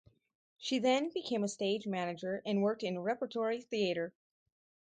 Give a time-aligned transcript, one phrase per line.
[0.57, 4.15] She then became a stage manager and worked in repertory theatre.